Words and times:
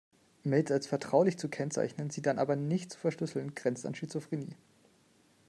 Mails 0.43 0.71
als 0.71 0.87
vertraulich 0.87 1.37
zu 1.37 1.47
kennzeichnen, 1.47 2.09
sie 2.09 2.23
dann 2.23 2.39
aber 2.39 2.55
nicht 2.55 2.91
zu 2.93 2.97
verschlüsseln, 2.97 3.53
grenzt 3.53 3.85
an 3.85 3.93
Schizophrenie. 3.93 4.57